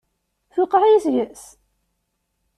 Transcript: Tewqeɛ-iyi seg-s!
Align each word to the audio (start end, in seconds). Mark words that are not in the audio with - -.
Tewqeɛ-iyi 0.53 0.99
seg-s! 1.05 1.43